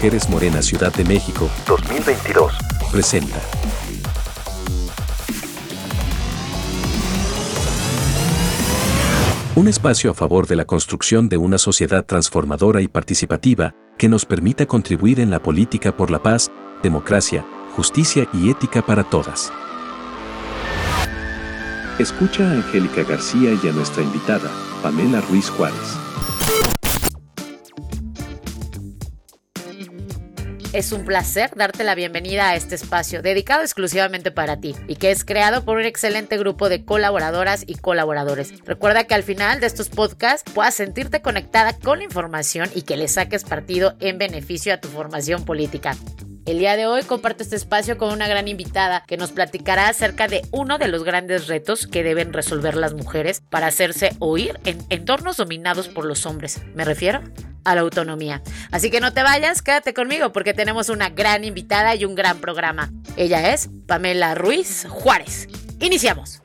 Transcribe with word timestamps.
Mujeres 0.00 0.30
Morena 0.30 0.62
Ciudad 0.62 0.94
de 0.94 1.04
México 1.04 1.50
2022 1.66 2.50
presenta. 2.90 3.38
Un 9.56 9.68
espacio 9.68 10.10
a 10.10 10.14
favor 10.14 10.46
de 10.46 10.56
la 10.56 10.64
construcción 10.64 11.28
de 11.28 11.36
una 11.36 11.58
sociedad 11.58 12.06
transformadora 12.06 12.80
y 12.80 12.88
participativa 12.88 13.74
que 13.98 14.08
nos 14.08 14.24
permita 14.24 14.64
contribuir 14.64 15.20
en 15.20 15.28
la 15.28 15.42
política 15.42 15.94
por 15.94 16.10
la 16.10 16.22
paz, 16.22 16.50
democracia, 16.82 17.44
justicia 17.76 18.26
y 18.32 18.48
ética 18.48 18.80
para 18.80 19.04
todas. 19.04 19.52
Escucha 21.98 22.48
a 22.48 22.52
Angélica 22.52 23.02
García 23.02 23.52
y 23.62 23.68
a 23.68 23.72
nuestra 23.72 24.02
invitada, 24.02 24.50
Pamela 24.82 25.20
Ruiz 25.20 25.50
Juárez. 25.50 26.09
Es 30.72 30.92
un 30.92 31.04
placer 31.04 31.50
darte 31.56 31.82
la 31.82 31.96
bienvenida 31.96 32.48
a 32.48 32.54
este 32.54 32.76
espacio 32.76 33.22
dedicado 33.22 33.62
exclusivamente 33.62 34.30
para 34.30 34.60
ti 34.60 34.76
y 34.86 34.94
que 34.94 35.10
es 35.10 35.24
creado 35.24 35.64
por 35.64 35.78
un 35.78 35.84
excelente 35.84 36.38
grupo 36.38 36.68
de 36.68 36.84
colaboradoras 36.84 37.64
y 37.66 37.74
colaboradores. 37.74 38.52
Recuerda 38.64 39.02
que 39.02 39.14
al 39.14 39.24
final 39.24 39.58
de 39.58 39.66
estos 39.66 39.88
podcasts 39.88 40.48
puedas 40.52 40.74
sentirte 40.74 41.22
conectada 41.22 41.76
con 41.76 41.98
la 41.98 42.04
información 42.04 42.70
y 42.72 42.82
que 42.82 42.96
le 42.96 43.08
saques 43.08 43.42
partido 43.42 43.96
en 43.98 44.18
beneficio 44.18 44.72
a 44.72 44.76
tu 44.76 44.86
formación 44.86 45.44
política. 45.44 45.96
El 46.46 46.58
día 46.58 46.76
de 46.76 46.86
hoy 46.86 47.02
comparto 47.02 47.42
este 47.42 47.56
espacio 47.56 47.98
con 47.98 48.12
una 48.12 48.26
gran 48.26 48.48
invitada 48.48 49.04
que 49.06 49.18
nos 49.18 49.30
platicará 49.30 49.88
acerca 49.88 50.26
de 50.26 50.42
uno 50.50 50.78
de 50.78 50.88
los 50.88 51.04
grandes 51.04 51.48
retos 51.48 51.86
que 51.86 52.02
deben 52.02 52.32
resolver 52.32 52.76
las 52.76 52.94
mujeres 52.94 53.42
para 53.50 53.66
hacerse 53.66 54.16
oír 54.20 54.58
en 54.64 54.78
entornos 54.88 55.36
dominados 55.36 55.88
por 55.88 56.06
los 56.06 56.24
hombres. 56.24 56.60
Me 56.74 56.84
refiero 56.84 57.20
a 57.64 57.74
la 57.74 57.82
autonomía. 57.82 58.42
Así 58.70 58.90
que 58.90 59.00
no 59.00 59.12
te 59.12 59.22
vayas, 59.22 59.60
quédate 59.60 59.92
conmigo 59.92 60.32
porque 60.32 60.54
tenemos 60.54 60.88
una 60.88 61.10
gran 61.10 61.44
invitada 61.44 61.94
y 61.94 62.06
un 62.06 62.14
gran 62.14 62.38
programa. 62.40 62.90
Ella 63.16 63.52
es 63.52 63.68
Pamela 63.86 64.34
Ruiz 64.34 64.86
Juárez. 64.88 65.46
Iniciamos. 65.78 66.40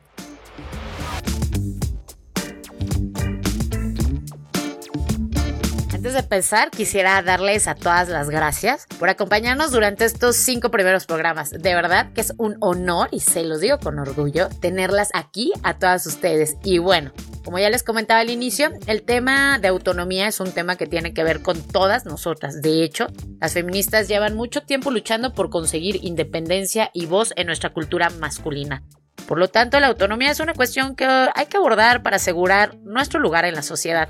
Antes 6.06 6.14
de 6.14 6.20
empezar, 6.20 6.70
quisiera 6.70 7.20
darles 7.24 7.68
a 7.68 7.74
todas 7.74 8.10
las 8.10 8.30
gracias 8.30 8.86
por 9.00 9.10
acompañarnos 9.10 9.72
durante 9.72 10.06
estos 10.06 10.36
cinco 10.36 10.70
primeros 10.70 11.08
programas. 11.08 11.50
De 11.50 11.74
verdad 11.74 12.14
que 12.14 12.22
es 12.22 12.36
un 12.38 12.58
honor, 12.60 13.10
y 13.12 13.22
se 13.22 13.44
los 13.44 13.60
digo 13.60 13.80
con 13.80 13.98
orgullo, 13.98 14.50
tenerlas 14.62 15.10
aquí 15.16 15.52
a 15.64 15.80
todas 15.80 16.06
ustedes. 16.06 16.58
Y 16.64 16.78
bueno, 16.78 17.12
como 17.44 17.58
ya 17.58 17.72
les 17.72 17.82
comentaba 17.82 18.20
al 18.20 18.30
inicio, 18.30 18.70
el 18.86 19.02
tema 19.02 19.58
de 19.58 19.70
autonomía 19.70 20.28
es 20.28 20.40
un 20.40 20.52
tema 20.52 20.76
que 20.76 20.86
tiene 20.86 21.12
que 21.12 21.24
ver 21.24 21.42
con 21.42 21.60
todas 21.60 22.06
nosotras. 22.06 22.62
De 22.62 22.84
hecho, 22.84 23.08
las 23.42 23.54
feministas 23.54 24.08
llevan 24.08 24.36
mucho 24.36 24.62
tiempo 24.62 24.92
luchando 24.92 25.34
por 25.34 25.50
conseguir 25.50 26.06
independencia 26.06 26.92
y 26.94 27.08
voz 27.08 27.34
en 27.36 27.48
nuestra 27.48 27.74
cultura 27.74 28.12
masculina. 28.12 28.84
Por 29.28 29.40
lo 29.40 29.48
tanto, 29.48 29.80
la 29.80 29.88
autonomía 29.88 30.30
es 30.30 30.40
una 30.40 30.54
cuestión 30.54 30.96
que 30.96 31.06
hay 31.06 31.48
que 31.48 31.58
abordar 31.58 32.04
para 32.04 32.18
asegurar 32.18 32.78
nuestro 32.84 33.20
lugar 33.20 33.46
en 33.46 33.56
la 33.56 33.64
sociedad. 33.64 34.08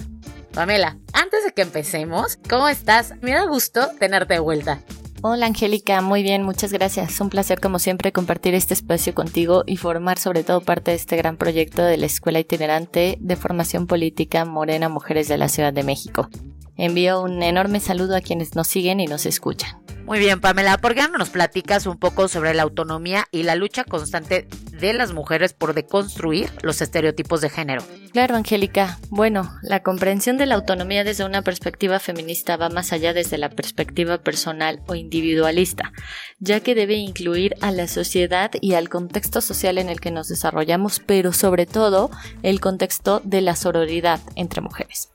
Pamela, 0.56 0.98
antes 1.12 1.44
de 1.44 1.52
que 1.52 1.64
empecemos, 1.64 2.40
¿cómo 2.50 2.70
estás? 2.70 3.14
Me 3.22 3.34
da 3.34 3.46
gusto 3.46 3.90
tenerte 4.00 4.36
de 4.36 4.40
vuelta. 4.40 4.80
Hola 5.22 5.48
Angélica, 5.48 6.00
muy 6.00 6.24
bien, 6.24 6.44
muchas 6.44 6.72
gracias. 6.72 7.20
Un 7.20 7.30
placer 7.30 7.60
como 7.60 7.78
siempre 7.78 8.14
compartir 8.14 8.56
este 8.56 8.74
espacio 8.74 9.14
contigo 9.14 9.64
y 9.66 9.76
formar 9.76 10.18
sobre 10.18 10.46
todo 10.46 10.62
parte 10.62 10.92
de 10.92 10.98
este 10.98 11.18
gran 11.18 11.36
proyecto 11.36 11.84
de 11.84 11.98
la 11.98 12.06
Escuela 12.06 12.40
Itinerante 12.40 13.18
de 13.20 13.36
Formación 13.36 13.86
Política 13.86 14.46
Morena 14.46 14.88
Mujeres 14.88 15.28
de 15.28 15.38
la 15.38 15.50
Ciudad 15.50 15.74
de 15.74 15.84
México. 15.84 16.30
Envío 16.78 17.22
un 17.22 17.44
enorme 17.44 17.82
saludo 17.82 18.16
a 18.16 18.22
quienes 18.22 18.56
nos 18.56 18.68
siguen 18.68 19.02
y 19.02 19.08
nos 19.08 19.26
escuchan. 19.26 19.85
Muy 20.06 20.20
bien, 20.20 20.40
Pamela, 20.40 20.78
¿por 20.78 20.94
qué 20.94 21.02
no 21.02 21.18
nos 21.18 21.32
platicas 21.32 21.88
un 21.88 21.98
poco 21.98 22.28
sobre 22.28 22.54
la 22.54 22.62
autonomía 22.62 23.26
y 23.32 23.42
la 23.42 23.56
lucha 23.56 23.84
constante 23.84 24.48
de 24.72 24.94
las 24.94 25.14
mujeres 25.14 25.54
por 25.54 25.74
deconstruir 25.74 26.52
los 26.62 26.80
estereotipos 26.80 27.42
de 27.42 27.50
género? 27.50 27.82
Claro, 28.14 28.36
Angélica. 28.36 29.00
Bueno, 29.10 29.52
la 29.64 29.82
comprensión 29.82 30.38
de 30.38 30.46
la 30.46 30.54
autonomía 30.54 31.04
desde 31.04 31.26
una 31.26 31.42
perspectiva 31.42 32.00
feminista 32.00 32.56
va 32.56 32.70
más 32.70 32.94
allá 32.94 33.14
desde 33.14 33.40
la 33.40 33.50
perspectiva 33.50 34.20
personal 34.20 34.80
o 34.86 34.94
individualista, 34.94 35.92
ya 36.38 36.60
que 36.60 36.76
debe 36.76 36.94
incluir 36.94 37.56
a 37.62 37.72
la 37.72 37.88
sociedad 37.88 38.52
y 38.62 38.76
al 38.76 38.90
contexto 38.90 39.42
social 39.42 39.80
en 39.80 39.90
el 39.90 40.00
que 40.00 40.12
nos 40.12 40.28
desarrollamos, 40.28 41.00
pero 41.00 41.34
sobre 41.34 41.66
todo 41.66 42.12
el 42.44 42.62
contexto 42.62 43.22
de 43.24 43.42
la 43.42 43.56
sororidad 43.56 44.20
entre 44.36 44.62
mujeres. 44.62 45.15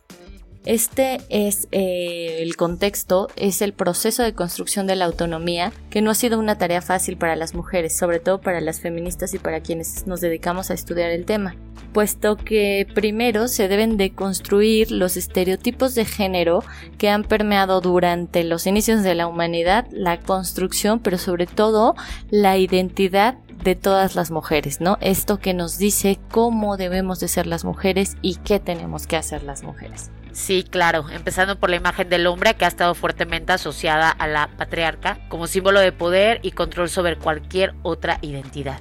Este 0.66 1.20
es 1.30 1.68
eh, 1.72 2.42
el 2.42 2.54
contexto, 2.54 3.28
es 3.36 3.62
el 3.62 3.72
proceso 3.72 4.22
de 4.22 4.34
construcción 4.34 4.86
de 4.86 4.94
la 4.94 5.06
autonomía, 5.06 5.72
que 5.88 6.02
no 6.02 6.10
ha 6.10 6.14
sido 6.14 6.38
una 6.38 6.58
tarea 6.58 6.82
fácil 6.82 7.16
para 7.16 7.34
las 7.34 7.54
mujeres, 7.54 7.96
sobre 7.96 8.20
todo 8.20 8.42
para 8.42 8.60
las 8.60 8.80
feministas 8.80 9.32
y 9.32 9.38
para 9.38 9.60
quienes 9.60 10.06
nos 10.06 10.20
dedicamos 10.20 10.70
a 10.70 10.74
estudiar 10.74 11.12
el 11.12 11.24
tema, 11.24 11.56
puesto 11.94 12.36
que 12.36 12.86
primero 12.94 13.48
se 13.48 13.68
deben 13.68 13.96
de 13.96 14.12
construir 14.12 14.90
los 14.90 15.16
estereotipos 15.16 15.94
de 15.94 16.04
género 16.04 16.62
que 16.98 17.08
han 17.08 17.24
permeado 17.24 17.80
durante 17.80 18.44
los 18.44 18.66
inicios 18.66 19.02
de 19.02 19.14
la 19.14 19.28
humanidad, 19.28 19.86
la 19.90 20.20
construcción, 20.20 21.00
pero 21.00 21.16
sobre 21.16 21.46
todo 21.46 21.94
la 22.28 22.58
identidad 22.58 23.38
de 23.64 23.76
todas 23.76 24.14
las 24.14 24.30
mujeres, 24.30 24.82
¿no? 24.82 24.98
Esto 25.00 25.38
que 25.38 25.54
nos 25.54 25.78
dice 25.78 26.18
cómo 26.30 26.76
debemos 26.76 27.18
de 27.18 27.28
ser 27.28 27.46
las 27.46 27.64
mujeres 27.64 28.18
y 28.20 28.36
qué 28.36 28.60
tenemos 28.60 29.06
que 29.06 29.16
hacer 29.16 29.42
las 29.42 29.62
mujeres. 29.62 30.10
Sí, 30.32 30.64
claro, 30.68 31.06
empezando 31.10 31.58
por 31.58 31.70
la 31.70 31.76
imagen 31.76 32.08
del 32.08 32.26
hombre 32.26 32.54
que 32.54 32.64
ha 32.64 32.68
estado 32.68 32.94
fuertemente 32.94 33.52
asociada 33.52 34.10
a 34.10 34.26
la 34.28 34.48
patriarca 34.56 35.18
como 35.28 35.46
símbolo 35.46 35.80
de 35.80 35.92
poder 35.92 36.38
y 36.42 36.52
control 36.52 36.88
sobre 36.88 37.16
cualquier 37.16 37.74
otra 37.82 38.18
identidad. 38.22 38.80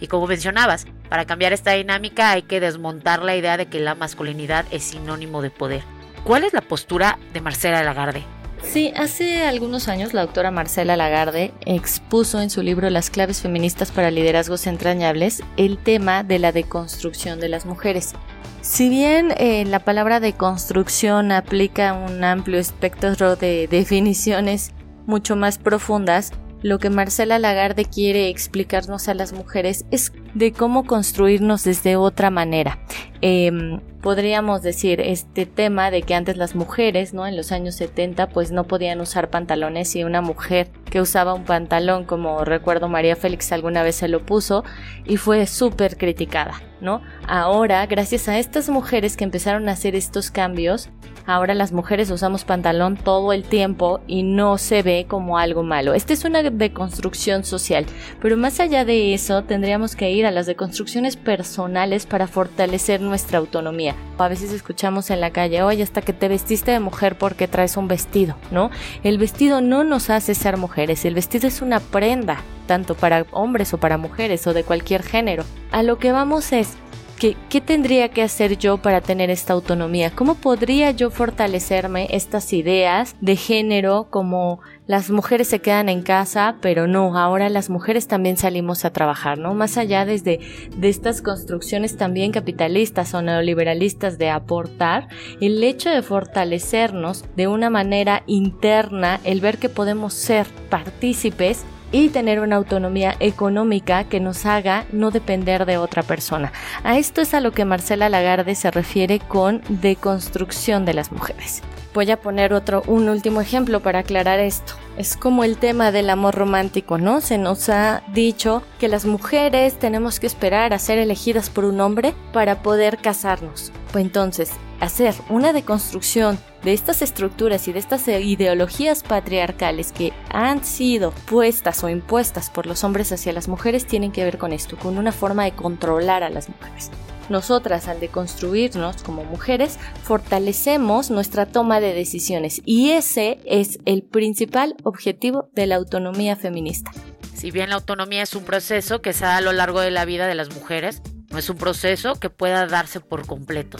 Y 0.00 0.08
como 0.08 0.26
mencionabas, 0.26 0.86
para 1.08 1.26
cambiar 1.26 1.52
esta 1.52 1.72
dinámica 1.72 2.30
hay 2.30 2.42
que 2.42 2.60
desmontar 2.60 3.22
la 3.22 3.36
idea 3.36 3.56
de 3.56 3.66
que 3.66 3.80
la 3.80 3.94
masculinidad 3.94 4.64
es 4.70 4.82
sinónimo 4.82 5.42
de 5.42 5.50
poder. 5.50 5.82
¿Cuál 6.24 6.44
es 6.44 6.52
la 6.52 6.60
postura 6.60 7.18
de 7.32 7.40
Marcela 7.40 7.82
Lagarde? 7.82 8.24
Sí, 8.62 8.92
hace 8.96 9.46
algunos 9.46 9.88
años 9.88 10.14
la 10.14 10.22
doctora 10.22 10.50
Marcela 10.50 10.96
Lagarde 10.96 11.52
expuso 11.66 12.40
en 12.40 12.50
su 12.50 12.62
libro 12.62 12.88
Las 12.90 13.10
claves 13.10 13.40
feministas 13.40 13.90
para 13.90 14.10
liderazgos 14.10 14.66
entrañables 14.66 15.42
el 15.56 15.78
tema 15.78 16.22
de 16.22 16.38
la 16.38 16.52
deconstrucción 16.52 17.40
de 17.40 17.48
las 17.48 17.66
mujeres. 17.66 18.14
Si 18.60 18.88
bien 18.88 19.32
eh, 19.38 19.64
la 19.64 19.80
palabra 19.80 20.20
deconstrucción 20.20 21.32
aplica 21.32 21.94
un 21.94 22.22
amplio 22.22 22.58
espectro 22.58 23.34
de 23.34 23.66
definiciones 23.68 24.72
mucho 25.06 25.34
más 25.34 25.58
profundas, 25.58 26.32
lo 26.62 26.78
que 26.78 26.90
Marcela 26.90 27.38
Lagarde 27.38 27.84
quiere 27.84 28.28
explicarnos 28.28 29.08
a 29.08 29.14
las 29.14 29.32
mujeres 29.32 29.86
es 29.90 30.12
de 30.34 30.52
cómo 30.52 30.84
construirnos 30.84 31.64
desde 31.64 31.96
otra 31.96 32.30
manera. 32.30 32.78
Em, 33.22 33.80
podríamos 34.00 34.62
decir 34.62 35.00
este 35.00 35.46
tema 35.46 35.90
de 35.90 36.02
que 36.02 36.14
antes 36.14 36.36
las 36.36 36.54
mujeres, 36.54 37.12
¿no? 37.12 37.26
En 37.26 37.36
los 37.36 37.52
años 37.52 37.74
70 37.76 38.28
pues 38.28 38.50
no 38.50 38.64
podían 38.64 39.00
usar 39.00 39.30
pantalones 39.30 39.94
y 39.96 40.04
una 40.04 40.20
mujer 40.20 40.68
que 40.90 41.00
usaba 41.00 41.34
un 41.34 41.44
pantalón, 41.44 42.04
como 42.04 42.44
recuerdo 42.44 42.88
María 42.88 43.16
Félix 43.16 43.52
alguna 43.52 43.82
vez 43.82 43.96
se 43.96 44.08
lo 44.08 44.24
puso 44.24 44.64
y 45.04 45.16
fue 45.16 45.46
súper 45.46 45.96
criticada, 45.96 46.62
¿no? 46.80 47.02
Ahora, 47.26 47.84
gracias 47.86 48.28
a 48.28 48.38
estas 48.38 48.68
mujeres 48.68 49.16
que 49.16 49.24
empezaron 49.24 49.68
a 49.68 49.72
hacer 49.72 49.94
estos 49.94 50.30
cambios, 50.30 50.90
ahora 51.30 51.54
las 51.54 51.72
mujeres 51.72 52.10
usamos 52.10 52.44
pantalón 52.44 52.96
todo 52.96 53.32
el 53.32 53.44
tiempo 53.44 54.00
y 54.06 54.24
no 54.24 54.58
se 54.58 54.82
ve 54.82 55.06
como 55.08 55.38
algo 55.38 55.62
malo. 55.62 55.94
Esta 55.94 56.12
es 56.12 56.24
una 56.24 56.42
deconstrucción 56.42 57.44
social, 57.44 57.86
pero 58.20 58.36
más 58.36 58.58
allá 58.58 58.84
de 58.84 59.14
eso 59.14 59.44
tendríamos 59.44 59.94
que 59.94 60.10
ir 60.10 60.26
a 60.26 60.32
las 60.32 60.46
deconstrucciones 60.46 61.16
personales 61.16 62.06
para 62.06 62.26
fortalecer 62.26 63.00
nuestra 63.00 63.38
autonomía. 63.38 63.94
A 64.18 64.28
veces 64.28 64.52
escuchamos 64.52 65.10
en 65.10 65.20
la 65.20 65.30
calle, 65.30 65.62
oye, 65.62 65.82
hasta 65.82 66.02
que 66.02 66.12
te 66.12 66.28
vestiste 66.28 66.72
de 66.72 66.80
mujer 66.80 67.16
porque 67.16 67.48
traes 67.48 67.76
un 67.76 67.88
vestido, 67.88 68.34
¿no? 68.50 68.70
El 69.04 69.18
vestido 69.18 69.60
no 69.60 69.84
nos 69.84 70.10
hace 70.10 70.34
ser 70.34 70.56
mujeres, 70.56 71.04
el 71.04 71.14
vestido 71.14 71.46
es 71.46 71.62
una 71.62 71.80
prenda, 71.80 72.42
tanto 72.66 72.94
para 72.94 73.24
hombres 73.30 73.72
o 73.72 73.78
para 73.78 73.98
mujeres 73.98 74.46
o 74.46 74.52
de 74.52 74.64
cualquier 74.64 75.02
género. 75.02 75.44
A 75.70 75.82
lo 75.82 75.98
que 75.98 76.12
vamos 76.12 76.52
es, 76.52 76.76
¿Qué, 77.20 77.60
tendría 77.60 78.08
que 78.08 78.22
hacer 78.22 78.56
yo 78.56 78.78
para 78.78 79.02
tener 79.02 79.28
esta 79.28 79.52
autonomía? 79.52 80.10
¿Cómo 80.10 80.36
podría 80.36 80.90
yo 80.90 81.10
fortalecerme 81.10 82.08
estas 82.12 82.50
ideas 82.54 83.14
de 83.20 83.36
género 83.36 84.06
como 84.08 84.60
las 84.86 85.10
mujeres 85.10 85.46
se 85.48 85.60
quedan 85.60 85.90
en 85.90 86.00
casa, 86.00 86.56
pero 86.62 86.86
no, 86.86 87.18
ahora 87.18 87.50
las 87.50 87.68
mujeres 87.68 88.08
también 88.08 88.38
salimos 88.38 88.86
a 88.86 88.94
trabajar, 88.94 89.36
¿no? 89.36 89.52
Más 89.52 89.76
allá 89.76 90.06
desde 90.06 90.40
de 90.74 90.88
estas 90.88 91.20
construcciones 91.20 91.98
también 91.98 92.32
capitalistas 92.32 93.12
o 93.12 93.20
neoliberalistas 93.20 94.16
de 94.16 94.30
aportar, 94.30 95.08
el 95.42 95.62
hecho 95.62 95.90
de 95.90 96.00
fortalecernos 96.00 97.26
de 97.36 97.48
una 97.48 97.68
manera 97.68 98.22
interna, 98.28 99.20
el 99.24 99.42
ver 99.42 99.58
que 99.58 99.68
podemos 99.68 100.14
ser 100.14 100.46
partícipes 100.70 101.66
y 101.92 102.08
tener 102.08 102.40
una 102.40 102.56
autonomía 102.56 103.16
económica 103.20 104.04
que 104.04 104.20
nos 104.20 104.46
haga 104.46 104.86
no 104.92 105.10
depender 105.10 105.66
de 105.66 105.78
otra 105.78 106.02
persona. 106.02 106.52
A 106.84 106.98
esto 106.98 107.20
es 107.20 107.34
a 107.34 107.40
lo 107.40 107.52
que 107.52 107.64
Marcela 107.64 108.08
Lagarde 108.08 108.54
se 108.54 108.70
refiere 108.70 109.18
con 109.18 109.62
deconstrucción 109.68 110.84
de 110.84 110.94
las 110.94 111.12
mujeres. 111.12 111.62
Voy 111.92 112.08
a 112.12 112.20
poner 112.20 112.52
otro, 112.52 112.84
un 112.86 113.08
último 113.08 113.40
ejemplo 113.40 113.80
para 113.80 114.00
aclarar 114.00 114.38
esto. 114.38 114.74
Es 114.96 115.16
como 115.16 115.42
el 115.42 115.56
tema 115.56 115.90
del 115.90 116.08
amor 116.08 116.36
romántico, 116.36 116.98
¿no? 116.98 117.20
Se 117.20 117.36
nos 117.36 117.68
ha 117.68 118.04
dicho 118.12 118.62
que 118.78 118.86
las 118.86 119.06
mujeres 119.06 119.76
tenemos 119.76 120.20
que 120.20 120.28
esperar 120.28 120.72
a 120.72 120.78
ser 120.78 120.98
elegidas 120.98 121.50
por 121.50 121.64
un 121.64 121.80
hombre 121.80 122.14
para 122.32 122.62
poder 122.62 122.98
casarnos. 122.98 123.72
Pues 123.90 124.04
entonces, 124.04 124.52
hacer 124.80 125.14
una 125.28 125.52
deconstrucción 125.52 126.38
de 126.62 126.72
estas 126.72 127.02
estructuras 127.02 127.68
y 127.68 127.72
de 127.72 127.78
estas 127.78 128.06
ideologías 128.08 129.02
patriarcales 129.02 129.92
que 129.92 130.12
han 130.30 130.64
sido 130.64 131.12
puestas 131.12 131.82
o 131.84 131.88
impuestas 131.88 132.50
por 132.50 132.66
los 132.66 132.84
hombres 132.84 133.12
hacia 133.12 133.32
las 133.32 133.48
mujeres 133.48 133.86
tienen 133.86 134.12
que 134.12 134.24
ver 134.24 134.38
con 134.38 134.52
esto, 134.52 134.76
con 134.76 134.98
una 134.98 135.12
forma 135.12 135.44
de 135.44 135.52
controlar 135.52 136.22
a 136.22 136.30
las 136.30 136.48
mujeres. 136.48 136.90
Nosotras 137.28 137.86
al 137.86 138.00
deconstruirnos 138.00 139.04
como 139.04 139.24
mujeres 139.24 139.78
fortalecemos 140.02 141.10
nuestra 141.10 141.46
toma 141.46 141.78
de 141.78 141.94
decisiones 141.94 142.60
y 142.64 142.90
ese 142.90 143.38
es 143.44 143.78
el 143.84 144.02
principal 144.02 144.74
objetivo 144.82 145.48
de 145.54 145.66
la 145.68 145.76
autonomía 145.76 146.34
feminista. 146.34 146.90
Si 147.34 147.52
bien 147.52 147.70
la 147.70 147.76
autonomía 147.76 148.22
es 148.22 148.34
un 148.34 148.44
proceso 148.44 149.00
que 149.00 149.12
se 149.12 149.24
da 149.24 149.36
a 149.36 149.40
lo 149.40 149.52
largo 149.52 149.80
de 149.80 149.92
la 149.92 150.04
vida 150.04 150.26
de 150.26 150.34
las 150.34 150.52
mujeres, 150.52 151.02
no 151.30 151.38
es 151.38 151.48
un 151.48 151.56
proceso 151.56 152.16
que 152.16 152.28
pueda 152.28 152.66
darse 152.66 152.98
por 152.98 153.24
completo, 153.24 153.78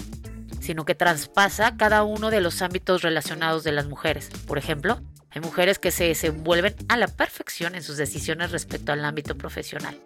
sino 0.60 0.84
que 0.84 0.94
traspasa 0.94 1.76
cada 1.76 2.04
uno 2.04 2.30
de 2.30 2.40
los 2.40 2.62
ámbitos 2.62 3.02
relacionados 3.02 3.64
de 3.64 3.72
las 3.72 3.88
mujeres. 3.88 4.30
Por 4.46 4.58
ejemplo, 4.58 5.00
hay 5.30 5.40
mujeres 5.40 5.78
que 5.78 5.90
se 5.90 6.04
desenvuelven 6.04 6.76
a 6.88 6.96
la 6.96 7.08
perfección 7.08 7.74
en 7.74 7.82
sus 7.82 7.96
decisiones 7.96 8.52
respecto 8.52 8.92
al 8.92 9.04
ámbito 9.04 9.36
profesional 9.36 9.96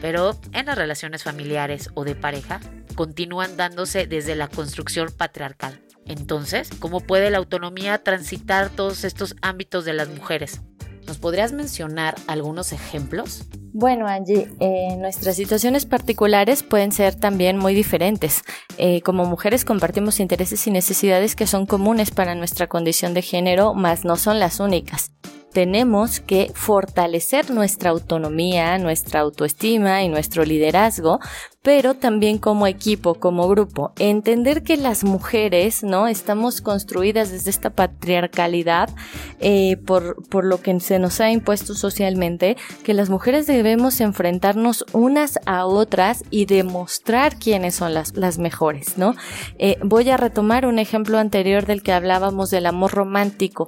pero 0.00 0.38
en 0.52 0.66
las 0.66 0.78
relaciones 0.78 1.22
familiares 1.22 1.90
o 1.94 2.04
de 2.04 2.14
pareja 2.14 2.60
continúan 2.94 3.56
dándose 3.56 4.06
desde 4.06 4.34
la 4.34 4.48
construcción 4.48 5.10
patriarcal. 5.16 5.80
Entonces, 6.06 6.70
¿cómo 6.78 7.00
puede 7.00 7.30
la 7.30 7.38
autonomía 7.38 7.98
transitar 7.98 8.70
todos 8.70 9.04
estos 9.04 9.36
ámbitos 9.42 9.84
de 9.84 9.92
las 9.92 10.08
mujeres? 10.08 10.60
¿Nos 11.06 11.18
podrías 11.18 11.52
mencionar 11.52 12.14
algunos 12.26 12.72
ejemplos? 12.72 13.44
Bueno, 13.80 14.08
Angie, 14.08 14.48
eh, 14.58 14.96
nuestras 14.98 15.36
situaciones 15.36 15.86
particulares 15.86 16.64
pueden 16.64 16.90
ser 16.90 17.14
también 17.14 17.56
muy 17.56 17.74
diferentes. 17.76 18.42
Eh, 18.76 19.02
como 19.02 19.24
mujeres 19.24 19.64
compartimos 19.64 20.18
intereses 20.18 20.66
y 20.66 20.72
necesidades 20.72 21.36
que 21.36 21.46
son 21.46 21.64
comunes 21.64 22.10
para 22.10 22.34
nuestra 22.34 22.66
condición 22.66 23.14
de 23.14 23.22
género, 23.22 23.74
mas 23.74 24.04
no 24.04 24.16
son 24.16 24.40
las 24.40 24.58
únicas 24.58 25.12
tenemos 25.52 26.20
que 26.20 26.50
fortalecer 26.54 27.50
nuestra 27.50 27.90
autonomía, 27.90 28.78
nuestra 28.78 29.20
autoestima 29.20 30.02
y 30.02 30.08
nuestro 30.08 30.44
liderazgo, 30.44 31.20
pero 31.62 31.94
también 31.94 32.38
como 32.38 32.66
equipo, 32.66 33.14
como 33.14 33.48
grupo, 33.48 33.92
entender 33.98 34.62
que 34.62 34.76
las 34.76 35.04
mujeres, 35.04 35.82
¿no? 35.82 36.06
Estamos 36.08 36.60
construidas 36.60 37.30
desde 37.30 37.50
esta 37.50 37.70
patriarcalidad 37.70 38.88
eh, 39.40 39.76
por, 39.76 40.26
por 40.28 40.44
lo 40.44 40.62
que 40.62 40.78
se 40.80 40.98
nos 40.98 41.20
ha 41.20 41.30
impuesto 41.30 41.74
socialmente, 41.74 42.56
que 42.84 42.94
las 42.94 43.10
mujeres 43.10 43.46
debemos 43.46 44.00
enfrentarnos 44.00 44.84
unas 44.92 45.38
a 45.46 45.66
otras 45.66 46.24
y 46.30 46.46
demostrar 46.46 47.36
quiénes 47.38 47.74
son 47.74 47.92
las, 47.92 48.16
las 48.16 48.38
mejores, 48.38 48.96
¿no? 48.96 49.14
Eh, 49.58 49.76
voy 49.82 50.08
a 50.10 50.16
retomar 50.16 50.64
un 50.64 50.78
ejemplo 50.78 51.18
anterior 51.18 51.66
del 51.66 51.82
que 51.82 51.92
hablábamos 51.92 52.50
del 52.50 52.66
amor 52.66 52.92
romántico 52.92 53.66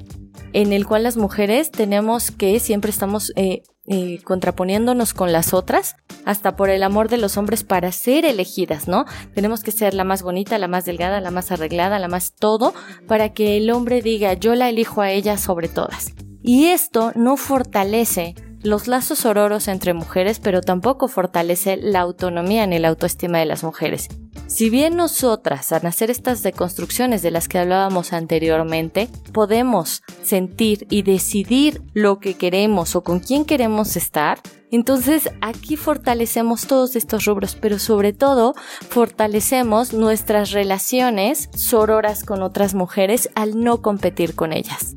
en 0.52 0.72
el 0.72 0.86
cual 0.86 1.02
las 1.02 1.16
mujeres 1.16 1.70
tenemos 1.70 2.30
que 2.30 2.58
siempre 2.60 2.90
estamos 2.90 3.32
eh, 3.36 3.62
eh, 3.86 4.20
contraponiéndonos 4.24 5.14
con 5.14 5.32
las 5.32 5.52
otras, 5.52 5.96
hasta 6.24 6.54
por 6.54 6.70
el 6.70 6.82
amor 6.82 7.08
de 7.08 7.18
los 7.18 7.36
hombres 7.36 7.64
para 7.64 7.90
ser 7.92 8.24
elegidas, 8.24 8.86
¿no? 8.88 9.04
Tenemos 9.34 9.62
que 9.62 9.72
ser 9.72 9.94
la 9.94 10.04
más 10.04 10.22
bonita, 10.22 10.58
la 10.58 10.68
más 10.68 10.84
delgada, 10.84 11.20
la 11.20 11.30
más 11.30 11.50
arreglada, 11.50 11.98
la 11.98 12.08
más 12.08 12.34
todo, 12.34 12.74
para 13.08 13.32
que 13.32 13.56
el 13.56 13.70
hombre 13.70 14.02
diga 14.02 14.34
yo 14.34 14.54
la 14.54 14.68
elijo 14.68 15.00
a 15.00 15.10
ella 15.10 15.38
sobre 15.38 15.68
todas. 15.68 16.12
Y 16.42 16.66
esto 16.66 17.12
no 17.14 17.36
fortalece 17.36 18.34
los 18.62 18.88
lazos 18.88 19.24
ororos 19.24 19.68
entre 19.68 19.94
mujeres, 19.94 20.40
pero 20.40 20.60
tampoco 20.60 21.08
fortalece 21.08 21.76
la 21.76 22.00
autonomía 22.00 22.66
ni 22.66 22.78
la 22.78 22.88
autoestima 22.88 23.38
de 23.38 23.46
las 23.46 23.64
mujeres. 23.64 24.08
Si 24.46 24.68
bien 24.68 24.96
nosotras, 24.96 25.72
al 25.72 25.86
hacer 25.86 26.10
estas 26.10 26.42
deconstrucciones 26.42 27.22
de 27.22 27.30
las 27.30 27.48
que 27.48 27.58
hablábamos 27.58 28.12
anteriormente, 28.12 29.08
podemos 29.32 30.02
sentir 30.22 30.86
y 30.90 31.02
decidir 31.02 31.82
lo 31.94 32.18
que 32.18 32.34
queremos 32.34 32.96
o 32.96 33.02
con 33.02 33.20
quién 33.20 33.44
queremos 33.44 33.96
estar, 33.96 34.40
entonces 34.72 35.30
aquí 35.40 35.76
fortalecemos 35.76 36.66
todos 36.66 36.96
estos 36.96 37.24
rubros, 37.24 37.56
pero 37.56 37.78
sobre 37.78 38.12
todo 38.12 38.54
fortalecemos 38.88 39.92
nuestras 39.92 40.50
relaciones 40.50 41.48
sororas 41.54 42.24
con 42.24 42.42
otras 42.42 42.74
mujeres 42.74 43.30
al 43.34 43.58
no 43.58 43.82
competir 43.82 44.34
con 44.34 44.52
ellas. 44.52 44.96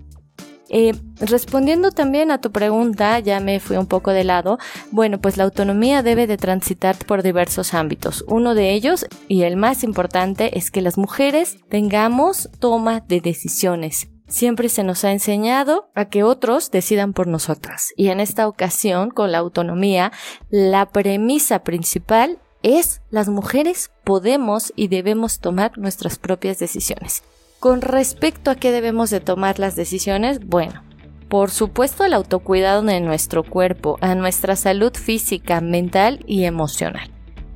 Eh, 0.76 0.96
respondiendo 1.20 1.92
también 1.92 2.32
a 2.32 2.42
tu 2.42 2.52
pregunta, 2.52 3.20
ya 3.20 3.40
me 3.40 3.60
fui 3.60 3.78
un 3.78 3.86
poco 3.86 4.10
de 4.10 4.24
lado, 4.24 4.58
bueno, 4.90 5.22
pues 5.22 5.38
la 5.38 5.44
autonomía 5.44 6.02
debe 6.02 6.26
de 6.26 6.36
transitar 6.36 6.98
por 7.06 7.22
diversos 7.22 7.76
ámbitos. 7.76 8.26
Uno 8.28 8.56
de 8.56 8.72
ellos, 8.74 9.06
y 9.28 9.44
el 9.44 9.56
más 9.56 9.84
importante, 9.84 10.58
es 10.58 10.72
que 10.72 10.82
las 10.82 10.98
mujeres 10.98 11.58
tengamos 11.70 12.50
toma 12.58 13.02
de 13.02 13.22
decisiones. 13.22 14.08
Siempre 14.28 14.68
se 14.68 14.84
nos 14.84 15.04
ha 15.04 15.12
enseñado 15.12 15.92
a 15.94 16.06
que 16.06 16.24
otros 16.24 16.72
decidan 16.72 17.14
por 17.14 17.28
nosotras. 17.28 17.94
Y 17.96 18.08
en 18.08 18.20
esta 18.20 18.48
ocasión, 18.48 19.12
con 19.12 19.32
la 19.32 19.38
autonomía, 19.38 20.12
la 20.50 20.88
premisa 20.88 21.60
principal 21.64 22.40
es 22.64 23.04
las 23.12 23.30
mujeres 23.30 23.92
podemos 24.04 24.74
y 24.76 24.88
debemos 24.88 25.40
tomar 25.40 25.78
nuestras 25.78 26.18
propias 26.18 26.58
decisiones. 26.58 27.22
Con 27.64 27.80
respecto 27.80 28.52
a 28.52 28.56
qué 28.56 28.74
debemos 28.74 29.10
de 29.10 29.22
tomar 29.22 29.58
las 29.58 29.78
decisiones, 29.78 30.46
bueno, 30.46 30.84
por 31.30 31.50
supuesto 31.50 32.04
el 32.04 32.14
autocuidado 32.14 32.82
de 32.82 33.00
nuestro 33.00 33.42
cuerpo, 33.46 33.98
a 34.02 34.16
nuestra 34.16 34.58
salud 34.58 34.92
física, 34.94 35.62
mental 35.62 36.20
y 36.28 36.44
emocional. 36.44 37.10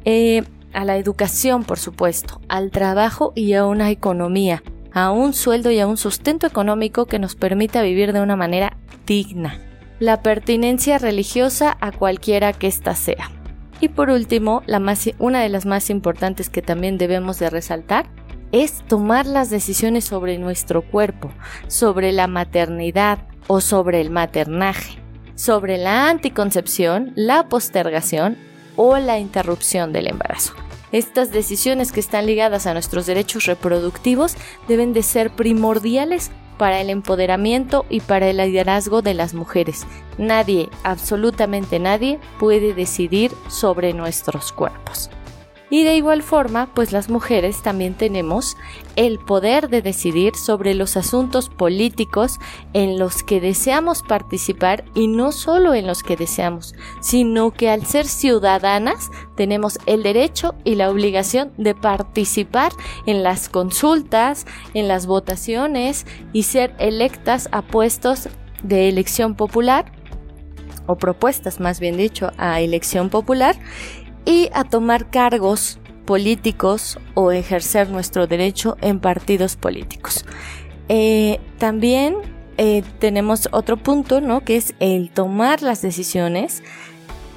Eh, 0.06 0.44
a 0.71 0.86
la 0.86 0.95
educación, 0.95 1.65
por 1.65 1.77
supuesto, 1.77 2.39
al 2.48 2.71
trabajo 2.71 3.33
y 3.36 3.51
a 3.51 3.65
una 3.65 3.92
economía, 3.92 4.63
a 4.94 5.12
un 5.12 5.33
sueldo 5.33 5.71
y 5.71 5.80
a 5.81 5.88
un 5.88 5.98
sustento 5.98 6.48
económico 6.48 7.06
que 7.06 7.19
nos 7.19 7.36
permita 7.36 7.81
vivir 7.81 8.13
de 8.13 8.21
una 8.21 8.38
manera 8.38 8.77
digna. 9.06 9.59
La 10.00 10.21
pertinencia 10.21 11.00
religiosa 11.00 11.75
a 11.81 11.92
cualquiera 11.92 12.54
que 12.54 12.68
ésta 12.68 12.95
sea. 12.95 13.30
Y 13.81 13.90
por 13.90 14.09
último, 14.09 14.64
una 15.19 15.42
de 15.42 15.49
las 15.49 15.66
más 15.66 15.90
importantes 15.90 16.49
que 16.49 16.61
también 16.61 16.97
debemos 16.97 17.40
de 17.40 17.49
resaltar 17.49 18.09
es 18.51 18.83
tomar 18.87 19.25
las 19.25 19.49
decisiones 19.49 20.06
sobre 20.06 20.37
nuestro 20.37 20.81
cuerpo, 20.81 21.31
sobre 21.68 22.11
la 22.11 22.27
maternidad 22.27 23.19
o 23.47 23.61
sobre 23.61 24.01
el 24.01 24.09
maternaje, 24.09 24.99
sobre 25.35 25.77
la 25.77 26.09
anticoncepción, 26.09 27.13
la 27.16 27.49
postergación 27.49 28.37
o 28.75 28.97
la 28.97 29.19
interrupción 29.19 29.92
del 29.94 30.07
embarazo. 30.07 30.54
Estas 30.92 31.31
decisiones 31.31 31.92
que 31.92 31.99
están 31.99 32.25
ligadas 32.25 32.66
a 32.66 32.73
nuestros 32.73 33.06
derechos 33.06 33.45
reproductivos 33.45 34.35
deben 34.68 34.94
de 34.94 35.04
ser 35.04 35.31
primordiales 35.31 36.31
para 36.57 36.80
el 36.81 36.89
empoderamiento 36.89 37.85
y 37.89 37.99
para 37.99 38.30
el 38.30 38.37
liderazgo 38.37 39.01
de 39.01 39.13
las 39.13 39.33
mujeres. 39.33 39.85
Nadie, 40.18 40.69
absolutamente 40.83 41.80
nadie, 41.80 42.19
puede 42.39 42.73
decidir 42.73 43.31
sobre 43.49 43.94
nuestros 43.94 44.51
cuerpos. 44.51 45.09
Y 45.69 45.83
de 45.83 45.97
igual 45.97 46.24
forma, 46.24 46.69
pues 46.74 46.94
las 46.94 47.09
mujeres 47.09 47.62
también 47.62 47.94
tenemos 47.94 48.56
el 48.95 49.19
poder 49.19 49.68
de 49.68 49.81
decidir 49.81 50.36
sobre 50.36 50.74
los 50.74 50.95
asuntos 50.95 51.50
políticos 51.50 52.40
en 52.71 52.97
los 52.97 53.21
que 53.21 53.42
deseamos 53.42 54.02
participar 54.02 54.86
y 54.95 55.07
no 55.07 55.33
solo 55.33 55.74
en 55.74 55.86
los 55.86 56.04
que 56.04 56.16
deseamos, 56.16 56.74
sino 57.02 57.52
que 57.52 57.69
al 57.69 57.86
ser 57.86 58.06
ciudadanas 58.06 59.09
tenemos 59.36 59.78
el 59.88 60.04
derecho 60.04 60.56
y 60.64 60.76
la 60.76 60.90
obligación 60.90 61.52
de 61.57 61.76
participar 61.76 62.71
en 63.06 63.21
las 63.24 63.50
consultas, 63.50 64.45
en 64.74 64.88
las 64.88 65.06
votaciones 65.06 66.06
y 66.31 66.44
ser 66.44 66.76
electas 66.80 67.50
a 67.52 67.62
puestos 67.62 68.30
de 68.64 68.88
elección 68.88 69.36
popular 69.36 69.92
o 70.86 70.95
propuestas 70.95 71.59
más 71.59 71.81
bien 71.81 71.97
dicho 71.97 72.31
a 72.38 72.62
elección 72.62 73.09
popular 73.09 73.57
y 74.27 74.49
a 74.53 74.65
tomar 74.65 75.09
cargos 75.09 75.79
políticos 76.05 76.99
o 77.13 77.31
ejercer 77.31 77.89
nuestro 77.89 78.27
derecho 78.27 78.77
en 78.81 78.99
partidos 78.99 79.55
políticos. 79.55 80.25
Eh, 80.89 81.39
también 81.57 82.15
eh, 82.57 82.83
tenemos 82.99 83.47
otro 83.51 83.77
punto, 83.77 84.19
¿no? 84.19 84.41
Que 84.41 84.57
es 84.57 84.75
el 84.79 85.09
tomar 85.11 85.61
las 85.61 85.81
decisiones 85.81 86.61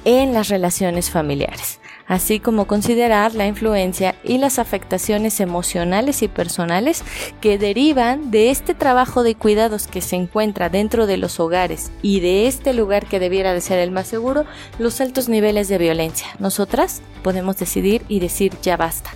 en 0.03 0.33
las 0.33 0.49
relaciones 0.49 1.09
familiares. 1.09 1.80
Así 2.11 2.41
como 2.41 2.67
considerar 2.67 3.35
la 3.35 3.47
influencia 3.47 4.15
y 4.21 4.37
las 4.37 4.59
afectaciones 4.59 5.39
emocionales 5.39 6.21
y 6.23 6.27
personales 6.27 7.05
que 7.39 7.57
derivan 7.57 8.31
de 8.31 8.49
este 8.49 8.73
trabajo 8.73 9.23
de 9.23 9.35
cuidados 9.35 9.87
que 9.87 10.01
se 10.01 10.17
encuentra 10.17 10.67
dentro 10.67 11.07
de 11.07 11.15
los 11.15 11.39
hogares 11.39 11.89
y 12.01 12.19
de 12.19 12.47
este 12.47 12.73
lugar 12.73 13.05
que 13.05 13.21
debiera 13.21 13.53
de 13.53 13.61
ser 13.61 13.79
el 13.79 13.91
más 13.91 14.07
seguro, 14.07 14.45
los 14.77 14.99
altos 14.99 15.29
niveles 15.29 15.69
de 15.69 15.77
violencia. 15.77 16.27
Nosotras 16.37 17.01
podemos 17.23 17.55
decidir 17.55 18.03
y 18.09 18.19
decir 18.19 18.51
ya 18.61 18.75
basta. 18.75 19.11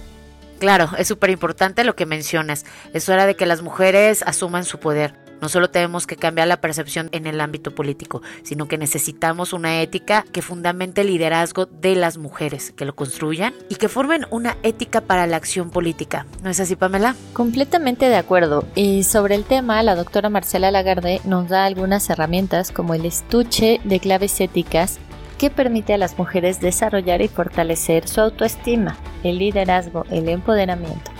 Claro, 0.60 0.90
es 0.98 1.10
súper 1.10 1.32
importante 1.32 1.84
lo 1.84 1.98
que 1.98 2.06
mencionas. 2.06 2.66
Es 2.94 3.10
hora 3.10 3.26
de 3.26 3.36
que 3.36 3.46
las 3.46 3.62
mujeres 3.62 4.24
asuman 4.26 4.64
su 4.64 4.80
poder. 4.80 5.25
No 5.46 5.50
solo 5.50 5.70
tenemos 5.70 6.08
que 6.08 6.16
cambiar 6.16 6.48
la 6.48 6.60
percepción 6.60 7.08
en 7.12 7.28
el 7.28 7.40
ámbito 7.40 7.76
político, 7.76 8.24
sino 8.42 8.68
que 8.68 8.80
necesitamos 8.80 9.54
una 9.54 9.80
ética 9.80 10.26
que 10.32 10.42
fundamente 10.42 11.02
el 11.02 11.08
liderazgo 11.08 11.68
de 11.68 11.96
las 11.96 12.18
mujeres, 12.18 12.72
que 12.72 12.84
lo 12.84 12.96
construyan 12.96 13.54
y 13.70 13.76
que 13.76 13.88
formen 13.88 14.26
una 14.32 14.58
ética 14.64 15.02
para 15.02 15.28
la 15.28 15.38
acción 15.38 15.70
política. 15.70 16.26
¿No 16.42 16.50
es 16.50 16.60
así, 16.60 16.76
Pamela? 16.76 17.16
Completamente 17.34 18.10
de 18.10 18.16
acuerdo. 18.16 18.66
Y 18.74 19.04
sobre 19.04 19.36
el 19.36 19.44
tema, 19.44 19.84
la 19.84 19.94
doctora 19.94 20.30
Marcela 20.30 20.72
Lagarde 20.72 21.22
nos 21.26 21.48
da 21.48 21.66
algunas 21.66 22.10
herramientas 22.10 22.72
como 22.72 22.96
el 22.96 23.06
estuche 23.06 23.80
de 23.84 24.00
claves 24.00 24.42
éticas 24.42 24.98
que 25.38 25.52
permite 25.52 25.94
a 25.94 26.00
las 26.00 26.18
mujeres 26.18 26.60
desarrollar 26.60 27.22
y 27.22 27.28
fortalecer 27.28 28.08
su 28.08 28.20
autoestima, 28.20 28.98
el 29.24 29.38
liderazgo, 29.38 30.06
el 30.10 30.28
empoderamiento 30.28 31.15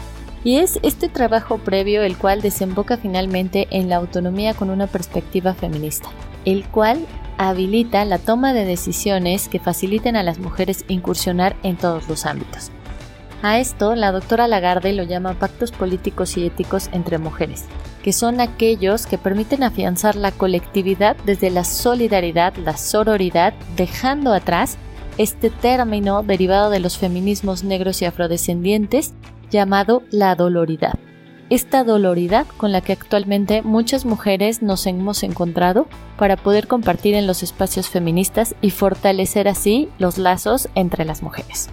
y 0.46 0.60
es 0.60 0.80
este 0.84 1.10
trabajo 1.10 1.58
previo 1.58 2.04
el 2.04 2.18
cual 2.18 2.42
desemboca 2.42 2.98
finalmente 2.98 3.68
en 3.72 3.90
la 3.90 3.98
autonomía 3.98 4.54
con 4.54 4.70
una 4.70 4.86
perspectiva 4.86 5.56
feminista, 5.56 6.08
el 6.46 6.66
cual 6.68 7.06
habilita 7.38 8.06
la 8.06 8.20
toma 8.20 8.54
de 8.54 8.64
decisiones 8.64 9.50
que 9.50 9.60
faciliten 9.60 10.16
a 10.16 10.24
las 10.24 10.38
mujeres 10.38 10.86
incursionar 10.88 11.56
en 11.64 11.78
todos 11.78 12.08
los 12.08 12.28
ámbitos. 12.28 12.70
A 13.42 13.60
esto, 13.60 13.96
la 13.96 14.12
doctora 14.12 14.48
Lagarde 14.48 14.94
lo 14.94 15.04
llama 15.04 15.34
pactos 15.34 15.72
políticos 15.72 16.38
y 16.38 16.46
éticos 16.46 16.90
entre 16.94 17.18
mujeres, 17.18 17.66
que 18.04 18.14
son 18.14 18.40
aquellos 18.40 19.08
que 19.08 19.18
permiten 19.18 19.64
afianzar 19.64 20.16
la 20.16 20.32
colectividad 20.32 21.18
desde 21.26 21.50
la 21.50 21.64
solidaridad, 21.64 22.56
la 22.58 22.78
sororidad, 22.78 23.56
dejando 23.76 24.32
atrás 24.32 24.78
este 25.18 25.50
término 25.50 26.22
derivado 26.22 26.70
de 26.70 26.80
los 26.80 26.98
feminismos 26.98 27.64
negros 27.64 28.02
y 28.02 28.06
afrodescendientes 28.06 29.14
llamado 29.56 30.04
la 30.12 30.36
doloridad. 30.36 31.00
Esta 31.50 31.84
doloridad 31.84 32.46
con 32.58 32.72
la 32.72 32.82
que 32.82 32.92
actualmente 32.92 33.62
muchas 33.62 34.04
mujeres 34.04 34.62
nos 34.62 34.86
hemos 34.88 35.24
encontrado 35.24 35.88
para 36.18 36.38
poder 36.38 36.68
compartir 36.68 37.16
en 37.16 37.28
los 37.28 37.44
espacios 37.44 37.88
feministas 37.88 38.56
y 38.62 38.72
fortalecer 38.72 39.48
así 39.48 39.90
los 39.98 40.18
lazos 40.18 40.70
entre 40.76 41.06
las 41.06 41.24
mujeres. 41.24 41.70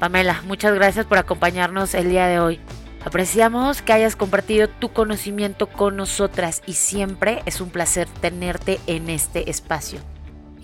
Pamela, 0.00 0.42
muchas 0.46 0.74
gracias 0.74 1.06
por 1.06 1.18
acompañarnos 1.18 1.94
el 1.94 2.10
día 2.10 2.26
de 2.26 2.40
hoy. 2.40 2.60
Apreciamos 3.04 3.82
que 3.82 3.92
hayas 3.92 4.16
compartido 4.16 4.68
tu 4.68 4.90
conocimiento 4.90 5.68
con 5.68 5.96
nosotras 5.96 6.62
y 6.66 6.72
siempre 6.72 7.40
es 7.46 7.60
un 7.60 7.70
placer 7.70 8.08
tenerte 8.20 8.80
en 8.86 9.08
este 9.10 9.48
espacio. 9.48 10.00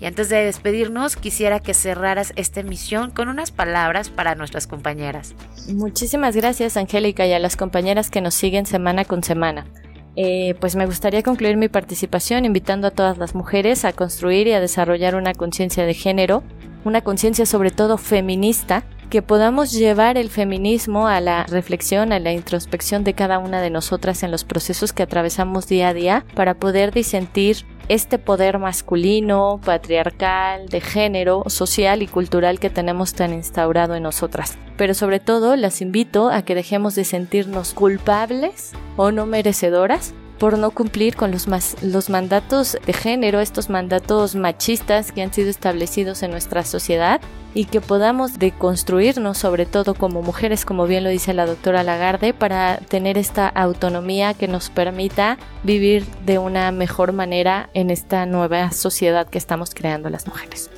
Y 0.01 0.07
antes 0.07 0.29
de 0.29 0.43
despedirnos, 0.43 1.15
quisiera 1.15 1.59
que 1.59 1.75
cerraras 1.75 2.33
esta 2.35 2.61
emisión 2.61 3.11
con 3.11 3.29
unas 3.29 3.51
palabras 3.51 4.09
para 4.09 4.33
nuestras 4.33 4.65
compañeras. 4.65 5.35
Muchísimas 5.71 6.35
gracias, 6.35 6.75
Angélica, 6.75 7.27
y 7.27 7.33
a 7.33 7.39
las 7.39 7.55
compañeras 7.55 8.09
que 8.09 8.19
nos 8.19 8.33
siguen 8.33 8.65
semana 8.65 9.05
con 9.05 9.23
semana. 9.23 9.67
Eh, 10.15 10.55
pues 10.59 10.75
me 10.75 10.87
gustaría 10.87 11.21
concluir 11.21 11.55
mi 11.55 11.69
participación 11.69 12.45
invitando 12.45 12.87
a 12.87 12.91
todas 12.91 13.19
las 13.19 13.35
mujeres 13.35 13.85
a 13.85 13.93
construir 13.93 14.47
y 14.47 14.53
a 14.53 14.59
desarrollar 14.59 15.15
una 15.15 15.35
conciencia 15.35 15.85
de 15.85 15.93
género, 15.93 16.43
una 16.83 17.01
conciencia 17.01 17.45
sobre 17.45 17.69
todo 17.69 17.99
feminista, 17.99 18.83
que 19.11 19.21
podamos 19.21 19.73
llevar 19.73 20.17
el 20.17 20.29
feminismo 20.29 21.05
a 21.05 21.19
la 21.19 21.43
reflexión, 21.43 22.13
a 22.13 22.19
la 22.19 22.31
introspección 22.31 23.03
de 23.03 23.13
cada 23.13 23.39
una 23.39 23.61
de 23.61 23.69
nosotras 23.69 24.23
en 24.23 24.31
los 24.31 24.45
procesos 24.45 24.93
que 24.93 25.03
atravesamos 25.03 25.67
día 25.67 25.89
a 25.89 25.93
día 25.93 26.25
para 26.33 26.53
poder 26.53 26.93
disentir 26.93 27.65
este 27.89 28.19
poder 28.19 28.57
masculino, 28.57 29.59
patriarcal, 29.65 30.69
de 30.69 30.79
género, 30.79 31.43
social 31.47 32.01
y 32.01 32.07
cultural 32.07 32.61
que 32.61 32.69
tenemos 32.69 33.13
tan 33.13 33.33
instaurado 33.33 33.95
en 33.95 34.03
nosotras. 34.03 34.57
Pero 34.77 34.93
sobre 34.93 35.19
todo 35.19 35.57
las 35.57 35.81
invito 35.81 36.29
a 36.29 36.43
que 36.43 36.55
dejemos 36.55 36.95
de 36.95 37.03
sentirnos 37.03 37.73
culpables 37.73 38.71
o 38.95 39.11
no 39.11 39.25
merecedoras 39.25 40.13
por 40.41 40.57
no 40.57 40.71
cumplir 40.71 41.15
con 41.15 41.29
los, 41.29 41.45
los 41.83 42.09
mandatos 42.09 42.75
de 42.83 42.93
género, 42.93 43.41
estos 43.41 43.69
mandatos 43.69 44.33
machistas 44.33 45.11
que 45.11 45.21
han 45.21 45.31
sido 45.31 45.51
establecidos 45.51 46.23
en 46.23 46.31
nuestra 46.31 46.63
sociedad 46.63 47.21
y 47.53 47.65
que 47.65 47.79
podamos 47.79 48.39
deconstruirnos 48.39 49.37
sobre 49.37 49.67
todo 49.67 49.93
como 49.93 50.23
mujeres, 50.23 50.65
como 50.65 50.87
bien 50.87 51.03
lo 51.03 51.11
dice 51.11 51.35
la 51.35 51.45
doctora 51.45 51.83
Lagarde, 51.83 52.33
para 52.33 52.77
tener 52.77 53.19
esta 53.19 53.49
autonomía 53.49 54.33
que 54.33 54.47
nos 54.47 54.71
permita 54.71 55.37
vivir 55.61 56.07
de 56.25 56.39
una 56.39 56.71
mejor 56.71 57.13
manera 57.13 57.69
en 57.75 57.91
esta 57.91 58.25
nueva 58.25 58.71
sociedad 58.71 59.29
que 59.29 59.37
estamos 59.37 59.75
creando 59.75 60.09
las 60.09 60.25
mujeres. 60.25 60.71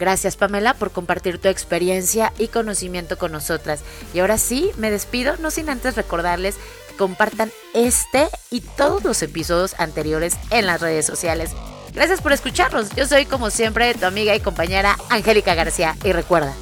Gracias 0.00 0.36
Pamela 0.36 0.72
por 0.72 0.92
compartir 0.92 1.38
tu 1.38 1.48
experiencia 1.48 2.32
y 2.38 2.48
conocimiento 2.48 3.18
con 3.18 3.32
nosotras. 3.32 3.82
Y 4.14 4.20
ahora 4.20 4.38
sí, 4.38 4.70
me 4.78 4.90
despido, 4.90 5.36
no 5.36 5.50
sin 5.50 5.68
antes 5.68 5.94
recordarles 5.94 6.56
compartan 6.96 7.50
este 7.72 8.28
y 8.50 8.60
todos 8.60 9.04
los 9.04 9.22
episodios 9.22 9.74
anteriores 9.78 10.36
en 10.50 10.66
las 10.66 10.80
redes 10.80 11.06
sociales. 11.06 11.52
Gracias 11.94 12.20
por 12.20 12.32
escucharnos. 12.32 12.90
Yo 12.94 13.06
soy 13.06 13.26
como 13.26 13.50
siempre 13.50 13.94
tu 13.94 14.06
amiga 14.06 14.34
y 14.34 14.40
compañera 14.40 14.96
Angélica 15.08 15.54
García. 15.54 15.96
Y 16.04 16.12
recuerda, 16.12 16.54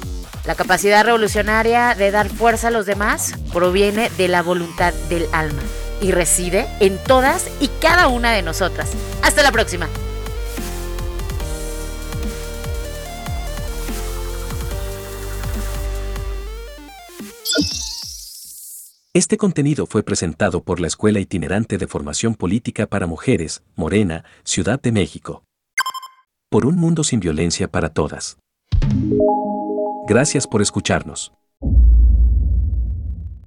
la 0.45 0.55
capacidad 0.55 1.05
revolucionaria 1.05 1.95
de 1.95 2.11
dar 2.11 2.29
fuerza 2.29 2.69
a 2.69 2.71
los 2.71 2.85
demás 2.85 3.33
proviene 3.53 4.09
de 4.11 4.27
la 4.27 4.41
voluntad 4.41 4.93
del 5.09 5.27
alma 5.33 5.61
y 6.01 6.11
reside 6.11 6.67
en 6.79 6.97
todas 6.97 7.47
y 7.59 7.67
cada 7.81 8.07
una 8.07 8.31
de 8.31 8.41
nosotras. 8.41 8.89
Hasta 9.21 9.43
la 9.43 9.51
próxima. 9.51 9.87
Este 19.15 19.37
contenido 19.37 19.87
fue 19.87 20.03
presentado 20.03 20.61
por 20.61 20.79
la 20.79 20.85
Escuela 20.85 21.19
Itinerante 21.19 21.79
de 21.79 21.87
Formación 21.87 22.35
Política 22.35 22.85
para 22.85 23.07
Mujeres, 23.07 23.63
Morena, 23.75 24.23
Ciudad 24.43 24.79
de 24.79 24.91
México. 24.91 25.43
Por 26.51 26.67
un 26.67 26.75
mundo 26.75 27.03
sin 27.03 27.19
violencia 27.19 27.67
para 27.67 27.89
todas. 27.89 28.37
Gracias 30.07 30.45
por 30.45 30.61
escucharnos. 30.61 31.33